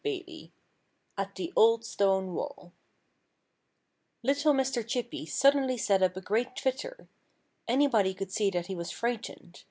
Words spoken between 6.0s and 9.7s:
up a great twitter. Anybody could see that he was frightened.